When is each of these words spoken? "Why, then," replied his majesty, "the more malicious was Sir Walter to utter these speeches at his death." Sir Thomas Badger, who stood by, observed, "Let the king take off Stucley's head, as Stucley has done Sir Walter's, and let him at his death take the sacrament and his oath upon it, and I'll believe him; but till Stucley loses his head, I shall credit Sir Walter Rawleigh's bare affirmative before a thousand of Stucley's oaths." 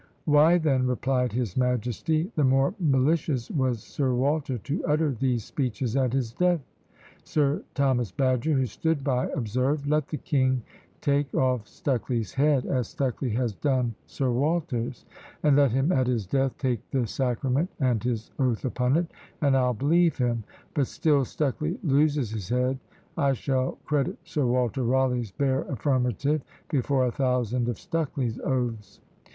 "Why, 0.25 0.57
then," 0.57 0.87
replied 0.87 1.31
his 1.31 1.55
majesty, 1.55 2.31
"the 2.35 2.43
more 2.43 2.73
malicious 2.79 3.51
was 3.51 3.83
Sir 3.83 4.15
Walter 4.15 4.57
to 4.57 4.83
utter 4.83 5.11
these 5.11 5.43
speeches 5.43 5.95
at 5.95 6.11
his 6.11 6.33
death." 6.33 6.61
Sir 7.23 7.61
Thomas 7.75 8.11
Badger, 8.11 8.53
who 8.53 8.65
stood 8.65 9.03
by, 9.03 9.27
observed, 9.29 9.85
"Let 9.85 10.07
the 10.07 10.17
king 10.17 10.63
take 11.01 11.31
off 11.35 11.67
Stucley's 11.67 12.33
head, 12.33 12.65
as 12.65 12.87
Stucley 12.87 13.29
has 13.35 13.53
done 13.53 13.93
Sir 14.07 14.31
Walter's, 14.31 15.05
and 15.43 15.55
let 15.55 15.69
him 15.71 15.91
at 15.91 16.07
his 16.07 16.25
death 16.25 16.57
take 16.57 16.81
the 16.89 17.05
sacrament 17.05 17.69
and 17.79 18.03
his 18.03 18.31
oath 18.39 18.65
upon 18.65 18.97
it, 18.97 19.05
and 19.39 19.55
I'll 19.55 19.75
believe 19.75 20.17
him; 20.17 20.43
but 20.73 20.87
till 20.99 21.25
Stucley 21.25 21.77
loses 21.83 22.31
his 22.31 22.49
head, 22.49 22.79
I 23.15 23.33
shall 23.33 23.73
credit 23.85 24.17
Sir 24.23 24.47
Walter 24.47 24.81
Rawleigh's 24.81 25.29
bare 25.31 25.61
affirmative 25.61 26.41
before 26.71 27.05
a 27.05 27.11
thousand 27.11 27.69
of 27.69 27.77
Stucley's 27.77 28.39
oaths." 28.39 28.99